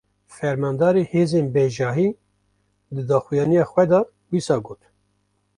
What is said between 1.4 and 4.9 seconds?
bejahî, di daxuyaniya xwe de wisa got: